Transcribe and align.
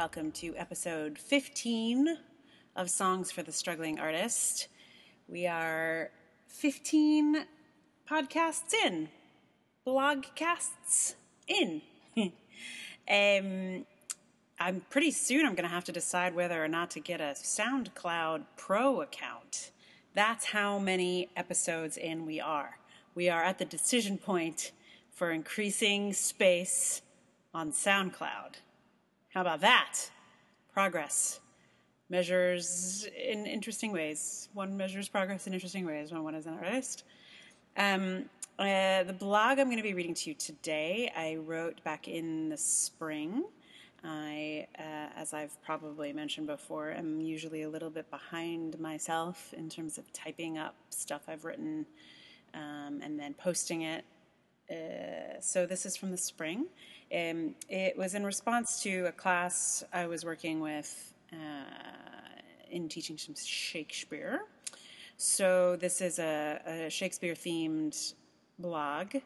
welcome 0.00 0.32
to 0.32 0.56
episode 0.56 1.18
15 1.18 2.16
of 2.74 2.88
Songs 2.88 3.30
for 3.30 3.42
the 3.42 3.52
Struggling 3.52 4.00
Artist. 4.00 4.68
We 5.28 5.46
are 5.46 6.10
15 6.46 7.44
podcasts 8.10 8.72
in, 8.72 9.10
blogcasts 9.86 11.16
in. 11.46 11.82
um, 12.16 13.84
I'm 14.58 14.80
pretty 14.88 15.10
soon 15.10 15.44
I'm 15.44 15.54
going 15.54 15.68
to 15.68 15.74
have 15.74 15.84
to 15.84 15.92
decide 15.92 16.34
whether 16.34 16.64
or 16.64 16.68
not 16.68 16.90
to 16.92 17.00
get 17.00 17.20
a 17.20 17.34
SoundCloud 17.36 18.44
Pro 18.56 19.02
account. 19.02 19.70
That's 20.14 20.46
how 20.46 20.78
many 20.78 21.28
episodes 21.36 21.98
in 21.98 22.24
we 22.24 22.40
are. 22.40 22.78
We 23.14 23.28
are 23.28 23.42
at 23.42 23.58
the 23.58 23.66
decision 23.66 24.16
point 24.16 24.72
for 25.10 25.30
increasing 25.30 26.14
space 26.14 27.02
on 27.52 27.72
SoundCloud. 27.72 28.60
How 29.30 29.42
about 29.42 29.60
that? 29.60 29.96
Progress 30.72 31.38
measures 32.08 33.06
in 33.16 33.46
interesting 33.46 33.92
ways. 33.92 34.48
One 34.54 34.76
measures 34.76 35.08
progress 35.08 35.46
in 35.46 35.54
interesting 35.54 35.86
ways 35.86 36.10
when 36.10 36.24
one 36.24 36.34
is 36.34 36.46
an 36.46 36.54
artist. 36.54 37.04
Um, 37.76 38.24
uh, 38.58 39.04
the 39.04 39.14
blog 39.16 39.60
I'm 39.60 39.66
going 39.66 39.76
to 39.76 39.84
be 39.84 39.94
reading 39.94 40.14
to 40.14 40.30
you 40.30 40.34
today, 40.34 41.12
I 41.16 41.36
wrote 41.36 41.82
back 41.84 42.08
in 42.08 42.48
the 42.48 42.56
spring. 42.56 43.44
I, 44.02 44.66
uh, 44.76 45.10
as 45.16 45.32
I've 45.32 45.62
probably 45.62 46.12
mentioned 46.12 46.48
before, 46.48 46.90
am 46.90 47.20
usually 47.20 47.62
a 47.62 47.68
little 47.68 47.90
bit 47.90 48.10
behind 48.10 48.80
myself 48.80 49.54
in 49.56 49.68
terms 49.68 49.96
of 49.96 50.12
typing 50.12 50.58
up 50.58 50.74
stuff 50.88 51.22
I've 51.28 51.44
written 51.44 51.86
um, 52.52 53.00
and 53.00 53.16
then 53.16 53.34
posting 53.34 53.82
it. 53.82 54.04
Uh, 54.68 55.40
so 55.40 55.66
this 55.66 55.86
is 55.86 55.96
from 55.96 56.10
the 56.10 56.16
spring. 56.16 56.66
Um, 57.12 57.56
it 57.68 57.98
was 57.98 58.14
in 58.14 58.24
response 58.24 58.82
to 58.84 59.06
a 59.06 59.12
class 59.12 59.82
I 59.92 60.06
was 60.06 60.24
working 60.24 60.60
with 60.60 61.12
uh, 61.32 61.36
in 62.70 62.88
teaching 62.88 63.18
some 63.18 63.34
Shakespeare. 63.34 64.42
So 65.16 65.76
this 65.76 66.00
is 66.00 66.18
a, 66.18 66.86
a 66.86 66.90
Shakespeare 66.90 67.34
themed 67.34 68.14
blog. 68.58 69.16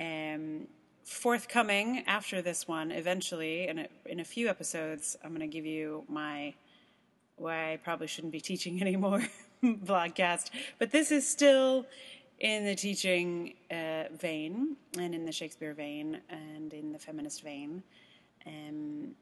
Um, 0.00 0.66
forthcoming 1.04 2.04
after 2.06 2.42
this 2.42 2.66
one, 2.66 2.90
eventually, 2.90 3.68
in 3.68 3.78
a, 3.80 3.88
in 4.06 4.20
a 4.20 4.24
few 4.24 4.48
episodes, 4.48 5.16
I'm 5.22 5.30
going 5.30 5.40
to 5.40 5.46
give 5.46 5.66
you 5.66 6.04
my 6.08 6.54
why 7.36 7.72
I 7.72 7.76
probably 7.76 8.06
shouldn't 8.06 8.32
be 8.32 8.40
teaching 8.50 8.80
anymore 8.80 9.22
blogcast. 9.64 10.50
But 10.78 10.90
this 10.90 11.12
is 11.12 11.28
still 11.28 11.86
in 12.40 12.64
the 12.64 12.74
teaching 12.74 13.54
uh, 13.70 13.93
vein 14.20 14.76
and 14.98 15.14
in 15.14 15.24
the 15.24 15.32
Shakespeare 15.32 15.74
vein 15.74 16.20
and 16.28 16.72
in 16.72 16.92
the 16.92 16.98
feminist 16.98 17.42
vein. 17.42 17.82
Um, 18.46 19.14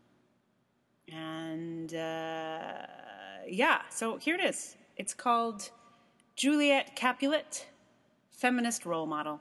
and 1.12 1.94
uh, 1.94 2.86
yeah, 3.48 3.82
so 3.90 4.16
here 4.16 4.34
it 4.34 4.44
is. 4.44 4.76
It's 4.96 5.14
called 5.14 5.70
Juliet 6.36 6.96
Capulet, 6.96 7.66
Feminist 8.30 8.86
Role 8.86 9.06
Model. 9.06 9.40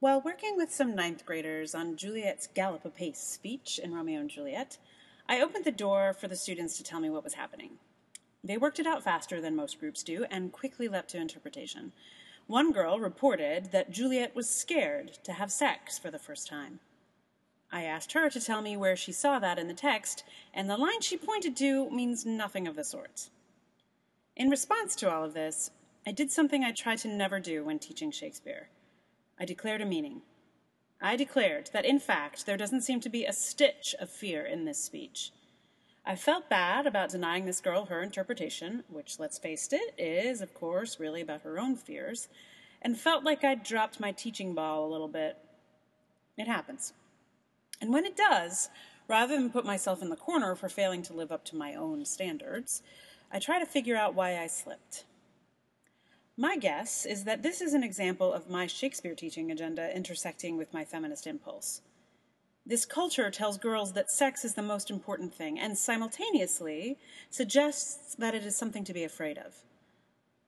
While 0.00 0.22
working 0.22 0.56
with 0.56 0.72
some 0.72 0.94
ninth 0.94 1.26
graders 1.26 1.74
on 1.74 1.96
Juliet's 1.96 2.46
gallop 2.46 2.86
apace 2.86 3.20
speech 3.20 3.78
in 3.82 3.94
Romeo 3.94 4.20
and 4.20 4.30
Juliet, 4.30 4.78
I 5.28 5.42
opened 5.42 5.66
the 5.66 5.70
door 5.70 6.14
for 6.18 6.26
the 6.26 6.36
students 6.36 6.78
to 6.78 6.82
tell 6.82 7.00
me 7.00 7.10
what 7.10 7.22
was 7.22 7.34
happening. 7.34 7.72
They 8.42 8.56
worked 8.56 8.78
it 8.78 8.86
out 8.86 9.02
faster 9.02 9.40
than 9.40 9.54
most 9.54 9.78
groups 9.78 10.02
do 10.02 10.24
and 10.30 10.52
quickly 10.52 10.88
leapt 10.88 11.10
to 11.10 11.18
interpretation. 11.18 11.92
One 12.46 12.72
girl 12.72 12.98
reported 12.98 13.70
that 13.72 13.90
Juliet 13.90 14.34
was 14.34 14.48
scared 14.48 15.18
to 15.24 15.34
have 15.34 15.52
sex 15.52 15.98
for 15.98 16.10
the 16.10 16.18
first 16.18 16.48
time. 16.48 16.80
I 17.70 17.84
asked 17.84 18.12
her 18.12 18.28
to 18.30 18.40
tell 18.40 18.62
me 18.62 18.76
where 18.76 18.96
she 18.96 19.12
saw 19.12 19.38
that 19.38 19.58
in 19.58 19.68
the 19.68 19.74
text, 19.74 20.24
and 20.52 20.68
the 20.68 20.76
line 20.76 21.00
she 21.00 21.16
pointed 21.16 21.56
to 21.58 21.88
means 21.90 22.26
nothing 22.26 22.66
of 22.66 22.74
the 22.74 22.82
sort. 22.82 23.30
In 24.34 24.50
response 24.50 24.96
to 24.96 25.12
all 25.12 25.22
of 25.22 25.34
this, 25.34 25.70
I 26.06 26.12
did 26.12 26.32
something 26.32 26.64
I 26.64 26.72
try 26.72 26.96
to 26.96 27.08
never 27.08 27.38
do 27.38 27.62
when 27.62 27.78
teaching 27.78 28.10
Shakespeare. 28.10 28.70
I 29.38 29.44
declared 29.44 29.82
a 29.82 29.86
meaning. 29.86 30.22
I 31.00 31.14
declared 31.14 31.70
that, 31.72 31.84
in 31.84 31.98
fact, 31.98 32.46
there 32.46 32.56
doesn't 32.56 32.82
seem 32.82 33.00
to 33.00 33.08
be 33.08 33.24
a 33.24 33.32
stitch 33.32 33.94
of 34.00 34.10
fear 34.10 34.44
in 34.44 34.64
this 34.64 34.82
speech. 34.82 35.30
I 36.04 36.16
felt 36.16 36.48
bad 36.48 36.86
about 36.86 37.10
denying 37.10 37.44
this 37.44 37.60
girl 37.60 37.86
her 37.86 38.02
interpretation, 38.02 38.84
which, 38.88 39.18
let's 39.18 39.38
face 39.38 39.68
it, 39.72 39.94
is, 39.98 40.40
of 40.40 40.54
course, 40.54 40.98
really 40.98 41.20
about 41.20 41.42
her 41.42 41.58
own 41.58 41.76
fears, 41.76 42.28
and 42.80 42.98
felt 42.98 43.22
like 43.22 43.44
I'd 43.44 43.62
dropped 43.62 44.00
my 44.00 44.10
teaching 44.10 44.54
ball 44.54 44.84
a 44.84 44.90
little 44.90 45.08
bit. 45.08 45.36
It 46.38 46.46
happens. 46.46 46.94
And 47.80 47.92
when 47.92 48.06
it 48.06 48.16
does, 48.16 48.70
rather 49.08 49.36
than 49.36 49.50
put 49.50 49.66
myself 49.66 50.00
in 50.00 50.08
the 50.08 50.16
corner 50.16 50.54
for 50.54 50.68
failing 50.68 51.02
to 51.02 51.12
live 51.12 51.30
up 51.30 51.44
to 51.46 51.56
my 51.56 51.74
own 51.74 52.04
standards, 52.04 52.82
I 53.30 53.38
try 53.38 53.58
to 53.58 53.66
figure 53.66 53.96
out 53.96 54.14
why 54.14 54.38
I 54.38 54.46
slipped. 54.46 55.04
My 56.36 56.56
guess 56.56 57.04
is 57.04 57.24
that 57.24 57.42
this 57.42 57.60
is 57.60 57.74
an 57.74 57.84
example 57.84 58.32
of 58.32 58.48
my 58.48 58.66
Shakespeare 58.66 59.14
teaching 59.14 59.50
agenda 59.50 59.94
intersecting 59.94 60.56
with 60.56 60.72
my 60.72 60.84
feminist 60.84 61.26
impulse. 61.26 61.82
This 62.70 62.84
culture 62.84 63.32
tells 63.32 63.58
girls 63.58 63.94
that 63.94 64.12
sex 64.12 64.44
is 64.44 64.54
the 64.54 64.62
most 64.62 64.92
important 64.92 65.34
thing 65.34 65.58
and 65.58 65.76
simultaneously 65.76 66.98
suggests 67.28 68.14
that 68.14 68.32
it 68.32 68.46
is 68.46 68.56
something 68.56 68.84
to 68.84 68.92
be 68.92 69.02
afraid 69.02 69.38
of. 69.38 69.64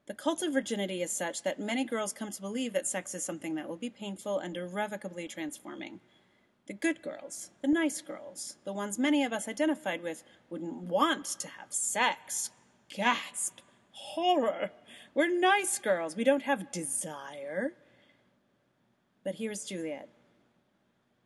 The 0.07 0.15
cult 0.15 0.41
of 0.41 0.53
virginity 0.53 1.03
is 1.03 1.11
such 1.11 1.43
that 1.43 1.59
many 1.59 1.85
girls 1.85 2.13
come 2.13 2.31
to 2.31 2.41
believe 2.41 2.75
that 2.75 2.87
sex 2.87 3.13
is 3.17 3.25
something 3.25 3.57
that 3.57 3.69
will 3.69 3.77
be 3.77 3.91
painful 3.91 4.39
and 4.39 4.57
irrevocably 4.57 5.27
transforming. 5.27 5.99
The 6.67 6.75
good 6.75 7.03
girls, 7.03 7.51
the 7.61 7.67
nice 7.67 8.01
girls, 8.01 8.55
the 8.63 8.73
ones 8.73 9.01
many 9.01 9.25
of 9.25 9.33
us 9.33 9.49
identified 9.49 10.01
with, 10.01 10.23
wouldn't 10.49 10.75
want 10.75 11.25
to 11.41 11.49
have 11.49 11.73
sex. 11.73 12.51
Gasp! 12.89 13.59
Horror! 13.91 14.71
We're 15.13 15.41
nice 15.41 15.77
girls. 15.81 16.15
We 16.15 16.23
don't 16.23 16.45
have 16.45 16.71
desire. 16.71 17.73
But 19.25 19.35
here's 19.35 19.65
Juliet. 19.65 20.09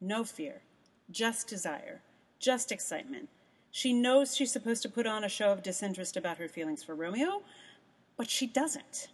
No 0.00 0.24
fear, 0.24 0.62
just 1.10 1.48
desire, 1.48 2.00
just 2.38 2.72
excitement. 2.72 3.28
She 3.70 3.92
knows 3.92 4.34
she's 4.34 4.52
supposed 4.52 4.82
to 4.82 4.88
put 4.88 5.06
on 5.06 5.24
a 5.24 5.28
show 5.28 5.52
of 5.52 5.62
disinterest 5.62 6.16
about 6.16 6.38
her 6.38 6.48
feelings 6.48 6.82
for 6.82 6.94
Romeo, 6.94 7.42
but 8.16 8.30
she 8.30 8.46
doesn't. 8.46 9.08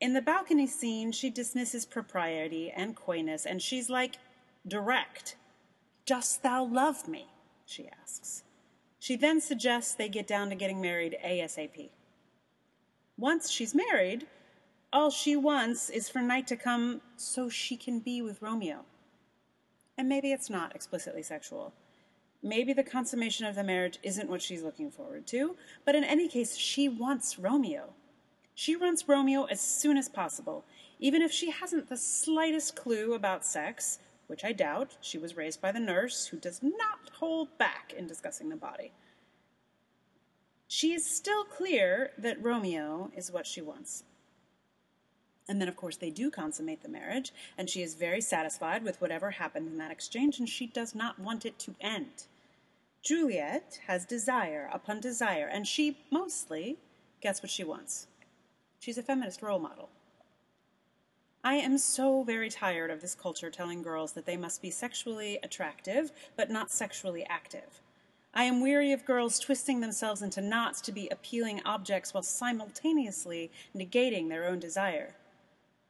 In 0.00 0.12
the 0.12 0.22
balcony 0.22 0.66
scene, 0.66 1.10
she 1.10 1.30
dismisses 1.30 1.84
propriety 1.84 2.70
and 2.70 2.94
coyness, 2.94 3.46
and 3.46 3.60
she's 3.60 3.88
like, 3.88 4.18
direct. 4.66 5.36
Dost 6.04 6.42
thou 6.42 6.64
love 6.64 7.08
me? 7.08 7.26
she 7.64 7.88
asks. 8.02 8.44
She 8.98 9.16
then 9.16 9.40
suggests 9.40 9.94
they 9.94 10.08
get 10.08 10.26
down 10.26 10.50
to 10.50 10.54
getting 10.54 10.80
married 10.80 11.16
ASAP. 11.24 11.90
Once 13.16 13.50
she's 13.50 13.74
married, 13.74 14.26
all 14.92 15.10
she 15.10 15.36
wants 15.36 15.90
is 15.90 16.08
for 16.08 16.20
night 16.20 16.46
to 16.48 16.56
come 16.56 17.00
so 17.16 17.48
she 17.48 17.76
can 17.76 18.00
be 18.00 18.22
with 18.22 18.42
Romeo. 18.42 18.84
And 19.98 20.08
maybe 20.08 20.32
it's 20.32 20.50
not 20.50 20.74
explicitly 20.74 21.22
sexual. 21.22 21.72
Maybe 22.42 22.72
the 22.72 22.84
consummation 22.84 23.46
of 23.46 23.54
the 23.54 23.64
marriage 23.64 23.98
isn't 24.02 24.28
what 24.28 24.42
she's 24.42 24.62
looking 24.62 24.90
forward 24.90 25.26
to, 25.28 25.56
but 25.84 25.94
in 25.94 26.04
any 26.04 26.28
case, 26.28 26.56
she 26.56 26.88
wants 26.88 27.38
Romeo. 27.38 27.94
She 28.54 28.76
wants 28.76 29.08
Romeo 29.08 29.44
as 29.44 29.60
soon 29.60 29.96
as 29.96 30.08
possible, 30.08 30.64
even 30.98 31.22
if 31.22 31.32
she 31.32 31.50
hasn't 31.50 31.88
the 31.88 31.96
slightest 31.96 32.76
clue 32.76 33.14
about 33.14 33.44
sex, 33.44 33.98
which 34.26 34.44
I 34.44 34.52
doubt. 34.52 34.96
She 35.00 35.18
was 35.18 35.36
raised 35.36 35.60
by 35.60 35.72
the 35.72 35.80
nurse, 35.80 36.26
who 36.26 36.38
does 36.38 36.62
not 36.62 37.10
hold 37.14 37.56
back 37.58 37.94
in 37.96 38.06
discussing 38.06 38.48
the 38.48 38.56
body. 38.56 38.92
She 40.68 40.92
is 40.92 41.04
still 41.04 41.44
clear 41.44 42.10
that 42.18 42.42
Romeo 42.42 43.10
is 43.16 43.30
what 43.30 43.46
she 43.46 43.62
wants. 43.62 44.04
And 45.48 45.60
then, 45.60 45.68
of 45.68 45.76
course, 45.76 45.96
they 45.96 46.10
do 46.10 46.30
consummate 46.30 46.82
the 46.82 46.88
marriage, 46.88 47.32
and 47.56 47.70
she 47.70 47.82
is 47.82 47.94
very 47.94 48.20
satisfied 48.20 48.82
with 48.82 49.00
whatever 49.00 49.30
happened 49.30 49.68
in 49.68 49.78
that 49.78 49.92
exchange, 49.92 50.38
and 50.38 50.48
she 50.48 50.66
does 50.66 50.94
not 50.94 51.18
want 51.20 51.46
it 51.46 51.58
to 51.60 51.74
end. 51.80 52.24
Juliet 53.02 53.78
has 53.86 54.04
desire 54.04 54.68
upon 54.72 55.00
desire, 55.00 55.46
and 55.46 55.66
she 55.68 55.98
mostly 56.10 56.78
gets 57.20 57.42
what 57.42 57.50
she 57.50 57.62
wants. 57.62 58.08
She's 58.80 58.98
a 58.98 59.02
feminist 59.02 59.42
role 59.42 59.60
model. 59.60 59.88
I 61.44 61.54
am 61.54 61.78
so 61.78 62.24
very 62.24 62.50
tired 62.50 62.90
of 62.90 63.00
this 63.00 63.14
culture 63.14 63.50
telling 63.50 63.80
girls 63.80 64.14
that 64.14 64.26
they 64.26 64.36
must 64.36 64.60
be 64.60 64.70
sexually 64.70 65.38
attractive, 65.44 66.10
but 66.36 66.50
not 66.50 66.72
sexually 66.72 67.24
active. 67.26 67.80
I 68.34 68.44
am 68.44 68.60
weary 68.60 68.90
of 68.90 69.04
girls 69.04 69.38
twisting 69.38 69.80
themselves 69.80 70.22
into 70.22 70.40
knots 70.40 70.80
to 70.82 70.92
be 70.92 71.08
appealing 71.08 71.62
objects 71.64 72.12
while 72.12 72.24
simultaneously 72.24 73.52
negating 73.74 74.28
their 74.28 74.44
own 74.44 74.58
desire. 74.58 75.14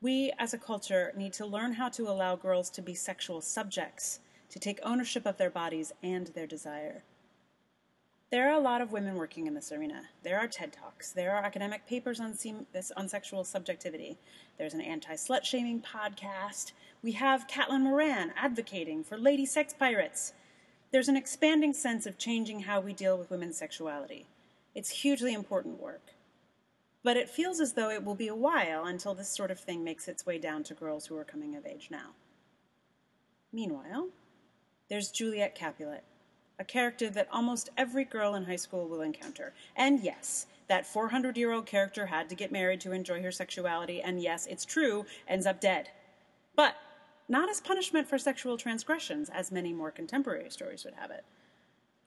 We, 0.07 0.33
as 0.39 0.55
a 0.55 0.59
culture, 0.59 1.13
need 1.17 1.33
to 1.33 1.45
learn 1.45 1.73
how 1.73 1.89
to 1.89 2.09
allow 2.09 2.37
girls 2.37 2.71
to 2.71 2.81
be 2.81 2.95
sexual 2.95 3.41
subjects, 3.41 4.21
to 4.51 4.61
take 4.61 4.79
ownership 4.85 5.27
of 5.27 5.37
their 5.37 5.51
bodies 5.51 5.93
and 6.01 6.29
their 6.29 6.47
desire. 6.47 7.03
There 8.31 8.49
are 8.49 8.57
a 8.57 8.63
lot 8.63 8.81
of 8.81 8.93
women 8.93 9.17
working 9.17 9.49
in 9.49 9.55
this 9.55 9.73
arena. 9.73 10.03
There 10.23 10.39
are 10.39 10.47
TED 10.47 10.73
Talks. 10.73 11.11
There 11.11 11.35
are 11.35 11.43
academic 11.43 11.89
papers 11.89 12.21
on, 12.21 12.39
this, 12.73 12.93
on 12.97 13.09
sexual 13.09 13.43
subjectivity. 13.43 14.17
There's 14.59 14.75
an 14.75 14.81
anti 14.81 15.15
slut 15.15 15.43
shaming 15.43 15.83
podcast. 15.83 16.71
We 17.03 17.11
have 17.11 17.49
Caitlin 17.49 17.81
Moran 17.81 18.33
advocating 18.37 19.03
for 19.03 19.19
lady 19.19 19.45
sex 19.45 19.75
pirates. 19.77 20.35
There's 20.93 21.09
an 21.09 21.17
expanding 21.17 21.73
sense 21.73 22.07
of 22.07 22.17
changing 22.17 22.61
how 22.61 22.79
we 22.79 22.93
deal 22.93 23.19
with 23.19 23.33
women's 23.33 23.59
sexuality. 23.59 24.27
It's 24.73 25.03
hugely 25.03 25.35
important 25.35 25.81
work. 25.81 26.13
But 27.07 27.17
it 27.17 27.31
feels 27.31 27.61
as 27.61 27.75
though 27.75 27.89
it 27.89 28.03
will 28.03 28.17
be 28.17 28.27
a 28.27 28.35
while 28.35 28.87
until 28.87 29.15
this 29.15 29.29
sort 29.29 29.53
of 29.53 29.61
thing 29.61 29.85
makes 29.85 30.09
its 30.09 30.27
way 30.27 30.39
down 30.39 30.65
to 30.65 30.75
girls 30.75 31.07
who 31.07 31.17
are 31.17 31.23
coming 31.23 31.55
of 31.55 31.65
age 31.65 31.87
now. 31.89 32.17
Meanwhile, 33.53 34.09
there's 34.89 35.13
Juliet 35.13 35.55
Capulet, 35.55 36.03
a 36.59 36.65
character 36.65 37.09
that 37.11 37.29
almost 37.31 37.71
every 37.77 38.05
girl 38.05 38.35
in 38.35 38.43
high 38.43 38.57
school 38.57 38.89
will 38.89 39.03
encounter. 39.03 39.55
And 39.77 40.01
yes, 40.01 40.49
that 40.67 40.85
400 40.85 41.37
year 41.37 41.53
old 41.53 41.65
character 41.65 42.07
had 42.07 42.29
to 42.29 42.35
get 42.35 42.51
married 42.51 42.81
to 42.81 42.91
enjoy 42.91 43.23
her 43.23 43.31
sexuality, 43.31 44.03
and 44.03 44.21
yes, 44.21 44.49
it's 44.49 44.65
true, 44.65 45.07
ends 45.29 45.47
up 45.47 45.61
dead. 45.61 45.91
But 46.57 46.75
not 47.29 47.49
as 47.49 47.61
punishment 47.61 48.09
for 48.09 48.19
sexual 48.19 48.57
transgressions, 48.57 49.31
as 49.31 49.53
many 49.53 49.73
more 49.73 49.93
contemporary 49.93 50.51
stories 50.51 50.85
would 50.85 50.95
have 50.95 51.13
it. 51.13 51.23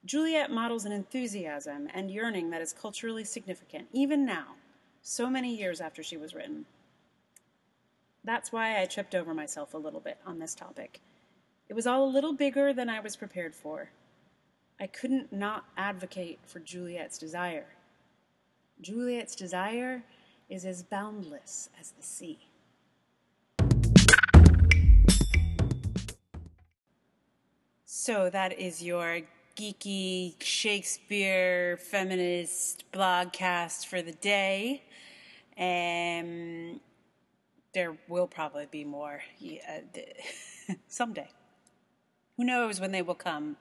Juliet 0.04 0.50
models 0.50 0.84
an 0.84 0.92
enthusiasm 0.92 1.88
and 1.94 2.10
yearning 2.10 2.50
that 2.50 2.60
is 2.60 2.74
culturally 2.74 3.24
significant, 3.24 3.88
even 3.94 4.26
now, 4.26 4.56
so 5.02 5.30
many 5.30 5.54
years 5.54 5.80
after 5.80 6.02
she 6.02 6.16
was 6.16 6.34
written. 6.34 6.66
That's 8.24 8.52
why 8.52 8.80
I 8.80 8.86
tripped 8.86 9.14
over 9.14 9.32
myself 9.32 9.74
a 9.74 9.78
little 9.78 10.00
bit 10.00 10.18
on 10.26 10.38
this 10.38 10.54
topic. 10.54 11.00
It 11.68 11.74
was 11.74 11.86
all 11.86 12.04
a 12.04 12.10
little 12.10 12.32
bigger 12.32 12.72
than 12.72 12.88
I 12.88 13.00
was 13.00 13.16
prepared 13.16 13.54
for. 13.54 13.90
I 14.78 14.86
couldn't 14.86 15.32
not 15.32 15.64
advocate 15.76 16.38
for 16.44 16.58
Juliet's 16.58 17.18
desire. 17.18 17.66
Juliet's 18.80 19.34
desire 19.34 20.02
is 20.48 20.64
as 20.64 20.82
boundless 20.82 21.68
as 21.78 21.92
the 21.92 22.02
sea. 22.02 22.38
So 27.84 28.30
that 28.30 28.58
is 28.58 28.82
your 28.82 29.20
geeky 29.60 30.42
Shakespeare 30.42 31.76
feminist 31.76 32.84
blogcast 32.92 33.84
for 33.84 34.00
the 34.00 34.12
day. 34.12 34.82
Um, 35.58 36.80
there 37.74 37.94
will 38.08 38.26
probably 38.26 38.68
be 38.70 38.84
more 38.84 39.20
yeah, 39.38 39.80
someday. 40.88 41.28
Who 42.38 42.44
knows 42.44 42.80
when 42.80 42.90
they 42.90 43.02
will 43.02 43.14
come? 43.14 43.58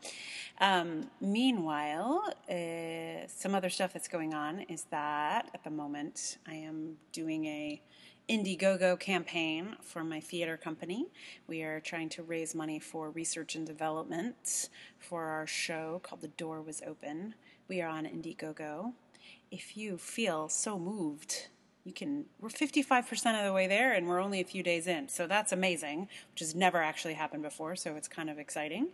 Um, 0.61 1.09
meanwhile, 1.19 2.23
uh, 2.49 3.27
some 3.27 3.53
other 3.53 3.69
stuff 3.69 3.91
that's 3.91 4.07
going 4.07 4.33
on 4.33 4.61
is 4.69 4.85
that 4.91 5.49
at 5.53 5.65
the 5.65 5.69
moment 5.69 6.37
I 6.47 6.53
am 6.53 6.95
doing 7.11 7.45
a 7.45 7.81
Indiegogo 8.29 8.99
campaign 8.99 9.75
for 9.81 10.03
my 10.03 10.19
theater 10.19 10.55
company. 10.55 11.07
We 11.47 11.63
are 11.63 11.79
trying 11.79 12.09
to 12.09 12.21
raise 12.21 12.53
money 12.53 12.77
for 12.77 13.09
research 13.09 13.55
and 13.55 13.65
development 13.65 14.69
for 14.99 15.23
our 15.23 15.47
show 15.47 15.99
called 16.03 16.21
The 16.21 16.27
Door 16.27 16.61
Was 16.61 16.83
Open. 16.85 17.33
We 17.67 17.81
are 17.81 17.89
on 17.89 18.05
Indiegogo. 18.05 18.93
If 19.49 19.75
you 19.75 19.97
feel 19.97 20.47
so 20.47 20.77
moved, 20.77 21.47
you 21.83 21.91
can. 21.91 22.25
We're 22.39 22.49
55% 22.49 23.39
of 23.39 23.45
the 23.45 23.51
way 23.51 23.65
there, 23.65 23.93
and 23.93 24.07
we're 24.07 24.19
only 24.19 24.41
a 24.41 24.45
few 24.45 24.61
days 24.61 24.85
in. 24.85 25.09
So 25.09 25.25
that's 25.25 25.51
amazing, 25.51 26.07
which 26.31 26.41
has 26.41 26.53
never 26.53 26.77
actually 26.83 27.15
happened 27.15 27.41
before. 27.41 27.75
So 27.75 27.95
it's 27.95 28.07
kind 28.07 28.29
of 28.29 28.37
exciting. 28.37 28.89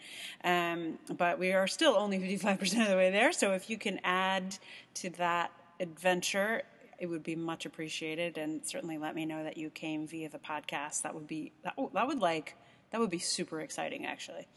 Um, 0.46 0.98
but 1.18 1.40
we 1.40 1.52
are 1.52 1.68
still 1.68 1.98
only 1.98 2.20
55% 2.20 2.84
of 2.84 2.88
the 2.88 2.96
way 2.96 3.12
there. 3.12 3.34
So 3.34 3.52
if 3.52 3.70
you 3.70 3.78
can 3.78 4.00
add 4.06 4.58
to 4.94 5.10
that 5.12 5.52
adventure, 5.82 6.62
it 7.00 7.08
would 7.08 7.24
be 7.24 7.36
much 7.36 7.66
appreciated 7.66 8.38
and 8.38 8.66
certainly 8.66 8.98
let 8.98 9.16
me 9.16 9.26
know 9.26 9.44
that 9.44 9.58
you 9.58 9.70
came 9.70 10.08
via 10.08 10.30
the 10.30 10.40
podcast. 10.40 11.02
That 11.04 11.14
would 11.14 11.28
be 11.28 11.52
that, 11.64 11.76
that 11.94 12.08
would 12.08 12.20
like 12.20 12.56
that 12.92 13.00
would 13.00 13.10
be 13.10 13.20
super 13.20 13.62
exciting 13.62 14.06
actually. 14.06 14.48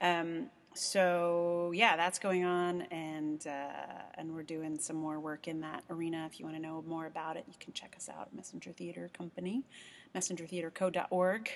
Um, 0.00 0.50
so 0.74 1.70
yeah 1.74 1.96
that's 1.96 2.18
going 2.18 2.44
on 2.44 2.82
and 2.82 3.46
uh, 3.46 4.02
and 4.14 4.34
we're 4.34 4.42
doing 4.42 4.78
some 4.78 4.96
more 4.96 5.20
work 5.20 5.48
in 5.48 5.60
that 5.60 5.84
arena. 5.90 6.26
If 6.30 6.40
you 6.40 6.46
want 6.46 6.56
to 6.56 6.62
know 6.62 6.82
more 6.86 7.06
about 7.06 7.36
it 7.36 7.44
you 7.48 7.54
can 7.60 7.72
check 7.72 7.94
us 7.96 8.08
out 8.08 8.34
messenger 8.34 8.72
theater 8.72 9.10
company 9.12 9.64
messengertheaterco.org 10.14 11.50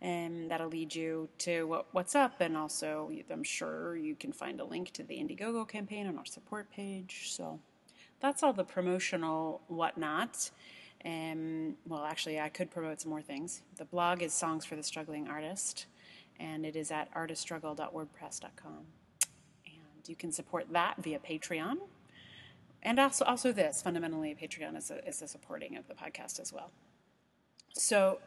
and 0.00 0.50
that'll 0.50 0.68
lead 0.68 0.94
you 0.94 1.28
to 1.38 1.66
what, 1.66 1.86
what's 1.92 2.14
up 2.14 2.40
and 2.40 2.56
also 2.56 3.10
i'm 3.30 3.44
sure 3.44 3.96
you 3.96 4.14
can 4.14 4.32
find 4.32 4.60
a 4.60 4.64
link 4.64 4.90
to 4.92 5.02
the 5.02 5.14
indiegogo 5.14 5.66
campaign 5.66 6.06
on 6.06 6.18
our 6.18 6.26
support 6.26 6.70
page 6.70 7.30
so 7.30 7.58
that's 8.24 8.42
all 8.42 8.54
the 8.54 8.64
promotional 8.64 9.60
whatnot. 9.68 10.50
Um, 11.04 11.74
well, 11.86 12.04
actually, 12.04 12.40
I 12.40 12.48
could 12.48 12.70
promote 12.70 13.02
some 13.02 13.10
more 13.10 13.20
things. 13.20 13.60
The 13.76 13.84
blog 13.84 14.22
is 14.22 14.32
Songs 14.32 14.64
for 14.64 14.76
the 14.76 14.82
Struggling 14.82 15.28
Artist, 15.28 15.84
and 16.40 16.64
it 16.64 16.74
is 16.74 16.90
at 16.90 17.14
artiststruggle.wordpress.com. 17.14 18.78
And 19.66 20.08
you 20.08 20.16
can 20.16 20.32
support 20.32 20.72
that 20.72 20.96
via 21.02 21.18
Patreon. 21.18 21.76
And 22.82 22.98
also, 22.98 23.26
also 23.26 23.52
this 23.52 23.82
fundamentally, 23.82 24.34
Patreon 24.40 24.74
is 24.78 24.90
a, 24.90 25.06
is 25.06 25.20
a 25.20 25.28
supporting 25.28 25.76
of 25.76 25.86
the 25.86 25.94
podcast 25.94 26.40
as 26.40 26.50
well. 26.50 26.70
So, 27.74 28.20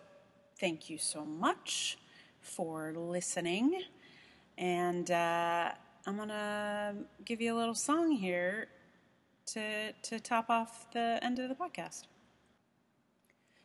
thank 0.59 0.91
you 0.91 0.99
so 0.99 1.25
much 1.25 1.97
for 2.39 2.94
listening. 2.95 3.81
And 4.59 5.09
uh, 5.09 5.71
I'm 6.05 6.17
going 6.17 6.29
to 6.29 6.94
give 7.25 7.41
you 7.41 7.55
a 7.55 7.57
little 7.57 7.73
song 7.73 8.11
here 8.11 8.67
to, 9.47 9.91
to 9.94 10.19
top 10.19 10.49
off 10.49 10.91
the 10.91 11.19
end 11.21 11.39
of 11.39 11.49
the 11.49 11.55
podcast. 11.55 12.03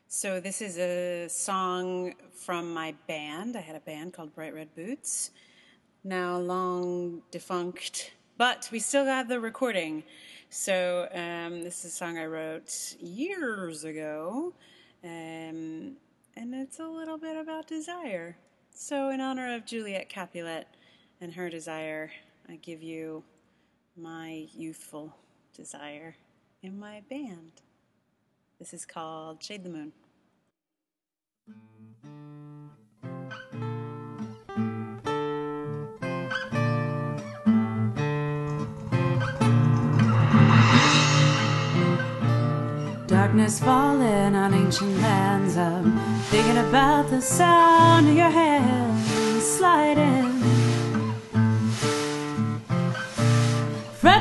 So, 0.08 0.40
this 0.40 0.61
is 0.61 0.79
a 0.79 1.29
song 1.29 2.14
from 2.34 2.75
my 2.75 2.94
band. 3.08 3.56
I 3.56 3.61
had 3.61 3.76
a 3.76 3.81
band 3.81 4.12
called 4.12 4.34
Bright 4.34 4.55
Red 4.55 4.75
Boots, 4.75 5.31
now 6.05 6.37
long 6.37 7.23
defunct, 7.31 8.12
but 8.37 8.69
we 8.70 8.79
still 8.79 9.06
have 9.06 9.29
the 9.29 9.40
recording. 9.40 10.05
So, 10.50 11.08
um, 11.14 11.62
this 11.62 11.84
is 11.84 11.93
a 11.93 11.96
song 11.96 12.19
I 12.19 12.26
wrote 12.26 12.94
years 13.00 13.84
ago, 13.84 14.52
um, 15.02 15.96
and 16.37 16.55
it's 16.55 16.79
a 16.79 16.87
little 16.87 17.17
bit 17.17 17.38
about 17.38 17.67
desire. 17.67 18.37
So, 18.75 19.08
in 19.08 19.20
honor 19.23 19.55
of 19.55 19.64
Juliet 19.64 20.11
Capulet 20.11 20.67
and 21.23 21.32
her 21.32 21.49
desire, 21.49 22.11
I 22.50 22.56
give 22.56 22.82
you 22.82 23.25
my 23.96 24.46
youthful 24.52 25.17
desire 25.52 26.16
in 26.62 26.78
my 26.78 27.02
band. 27.10 27.52
This 28.58 28.72
is 28.72 28.84
called 28.84 29.43
Shade 29.43 29.64
the 29.64 29.70
Moon. 29.70 29.93
Darkness 43.06 43.60
falling 43.60 44.34
on 44.34 44.55
ancient 44.55 44.96
lands. 44.98 45.56
I'm 45.56 45.98
thinking 46.31 46.58
about 46.58 47.10
the 47.10 47.20
sound 47.20 48.08
of 48.08 48.15
your 48.15 48.31
hands 48.31 49.44
sliding 49.44 50.31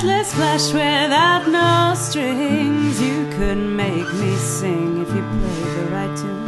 Fretless 0.01 0.33
flesh 0.33 0.73
without 0.73 1.47
no 1.47 1.93
strings. 1.95 2.99
You 2.99 3.29
could 3.37 3.59
make 3.59 4.11
me 4.15 4.35
sing 4.35 4.99
if 4.99 5.07
you 5.09 5.21
played 5.21 5.75
the 5.77 5.85
right 5.91 6.17
tune. 6.17 6.45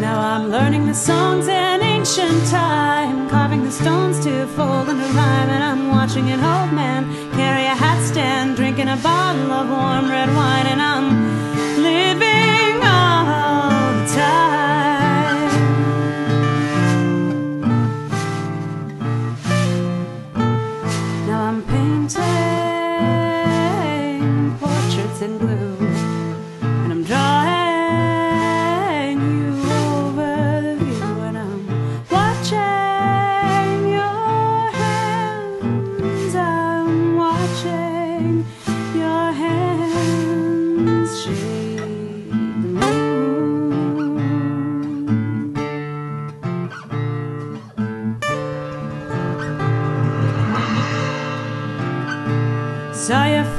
Now 0.00 0.20
I'm 0.20 0.48
learning 0.48 0.86
the 0.86 0.94
songs 0.94 1.48
in 1.48 1.82
ancient 1.82 2.46
time, 2.46 3.28
carving 3.28 3.64
the 3.64 3.72
stones 3.72 4.20
to 4.20 4.46
fold 4.54 4.88
into 4.90 5.06
rhyme, 5.06 5.50
and 5.50 5.64
I'm 5.64 5.88
watching 5.88 6.30
an 6.30 6.38
old 6.38 6.72
man 6.72 7.10
carry 7.32 7.64
a 7.64 7.74
hat 7.74 8.00
stand, 8.06 8.54
drinking 8.54 8.86
a 8.86 8.96
bottle 8.98 9.50
of 9.50 9.68
warm 9.68 10.08
red 10.08 10.28
wine, 10.28 10.66
and 10.68 10.80
I'm 10.80 11.29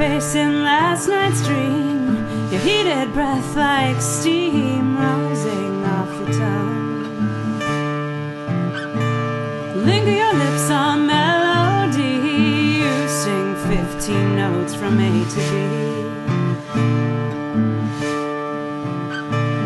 face 0.02 0.34
in 0.34 0.64
last 0.64 1.08
night's 1.08 1.46
dream. 1.46 2.16
Your 2.52 2.62
heated 2.62 3.14
breath 3.14 3.56
like 3.56 4.02
steam 4.02 4.98
rising 4.98 5.86
off 5.96 6.10
the 6.20 6.28
tongue. 6.42 7.20
Linger 9.86 10.16
your 10.24 10.34
lips 10.44 10.68
on 10.72 11.06
melody. 11.06 12.18
You 12.82 12.94
sing 13.22 13.50
15 13.70 14.36
notes 14.36 14.74
from 14.74 14.94
A 15.00 15.12
to 15.34 15.40
B. 15.50 15.54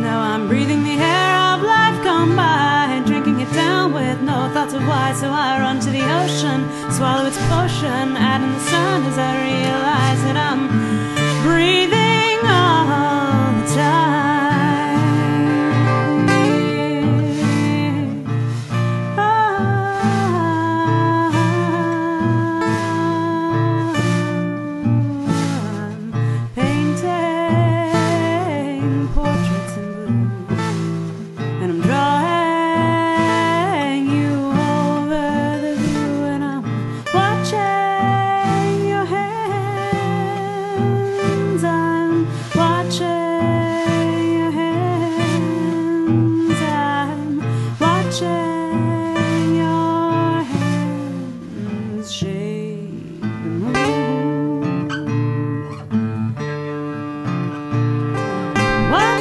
Now 0.06 0.20
I'm 0.32 0.50
breathing 0.50 0.84
the 0.84 0.98
air 1.14 1.34
of 1.54 1.62
life 1.62 1.98
gone 2.04 2.36
by, 2.36 2.88
and 2.94 3.06
drinking 3.06 3.40
it 3.40 3.52
down 3.54 3.94
with 3.94 4.20
no 4.22 4.50
thoughts 4.54 4.74
of 4.74 4.86
why. 4.86 5.14
So 5.14 5.28
I 5.30 5.62
run 5.62 5.80
to 5.80 5.92
the 5.98 6.06
ocean, 6.20 6.60
swallow 6.92 7.26
its 7.26 7.40
potion, 7.54 8.18
out 8.28 8.42
in 8.42 8.52
the 8.52 8.64
sun 8.72 9.04
as 9.06 9.18
I 9.18 9.32
realize 9.50 9.95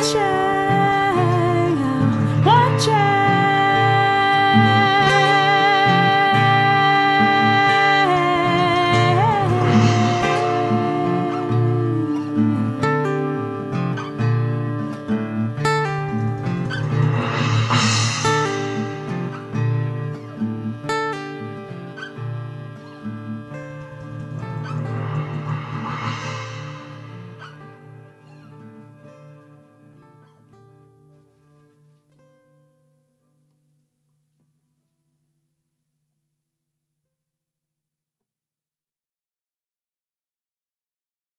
Watching 0.05 0.34